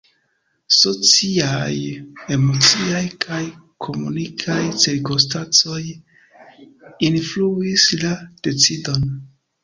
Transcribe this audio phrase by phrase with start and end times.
[0.75, 1.73] Sociaj,
[2.35, 3.41] emociaj kaj
[3.87, 5.81] komunikaj cirkonstancoj
[7.09, 8.15] influis la
[8.49, 9.05] decidon.